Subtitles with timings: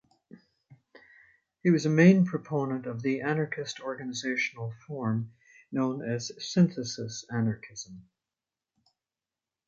[1.61, 5.31] He was a main proponent of the anarchist organizational form
[5.71, 8.09] known as synthesis anarchism.